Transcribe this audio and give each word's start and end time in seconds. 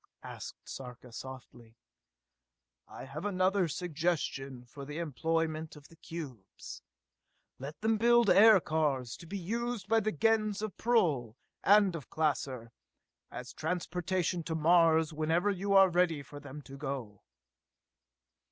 said 0.23 0.41
Sarka 0.63 1.11
softly. 1.11 1.77
"I 2.87 3.05
have 3.05 3.23
another 3.23 3.67
suggestion 3.67 4.65
for 4.65 4.83
the 4.83 4.97
employment 4.97 5.75
of 5.75 5.89
the 5.89 5.95
cubes! 5.95 6.81
Let 7.59 7.79
them 7.81 7.99
build 7.99 8.27
aircars 8.27 9.15
to 9.17 9.27
be 9.27 9.37
used 9.37 9.87
by 9.87 9.99
the 9.99 10.11
Gens 10.11 10.63
of 10.63 10.75
Prull 10.75 11.37
and 11.63 11.95
of 11.95 12.09
Klaser, 12.09 12.71
as 13.29 13.53
transportation 13.53 14.41
to 14.45 14.55
Mars 14.55 15.13
whenever 15.13 15.51
you 15.51 15.73
are 15.75 15.87
ready 15.87 16.23
for 16.23 16.39
them 16.39 16.63
to 16.63 16.77
go!" 16.77 17.21